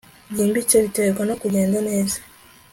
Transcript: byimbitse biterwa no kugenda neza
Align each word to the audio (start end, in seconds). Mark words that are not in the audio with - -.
byimbitse 0.31 0.75
biterwa 0.83 1.21
no 1.29 1.35
kugenda 1.41 1.77
neza 1.89 2.17